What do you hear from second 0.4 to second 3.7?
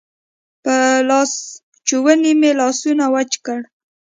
په لاسوچوني مې لاسونه وچ کړل.